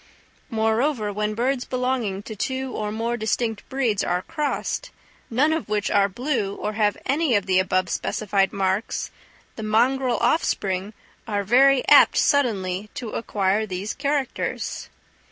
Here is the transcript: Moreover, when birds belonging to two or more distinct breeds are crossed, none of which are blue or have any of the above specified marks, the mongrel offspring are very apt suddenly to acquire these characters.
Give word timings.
Moreover, 0.49 1.13
when 1.13 1.35
birds 1.35 1.63
belonging 1.63 2.23
to 2.23 2.35
two 2.35 2.71
or 2.71 2.91
more 2.91 3.15
distinct 3.17 3.69
breeds 3.69 4.03
are 4.03 4.23
crossed, 4.23 4.89
none 5.29 5.53
of 5.53 5.69
which 5.69 5.91
are 5.91 6.09
blue 6.09 6.55
or 6.55 6.73
have 6.73 6.97
any 7.05 7.35
of 7.35 7.45
the 7.45 7.59
above 7.59 7.87
specified 7.87 8.51
marks, 8.51 9.11
the 9.57 9.61
mongrel 9.61 10.17
offspring 10.17 10.93
are 11.27 11.43
very 11.43 11.87
apt 11.87 12.17
suddenly 12.17 12.89
to 12.95 13.11
acquire 13.11 13.67
these 13.67 13.93
characters. 13.93 14.89